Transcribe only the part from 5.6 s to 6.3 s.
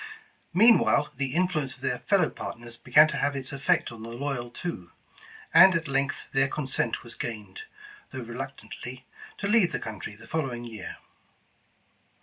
at length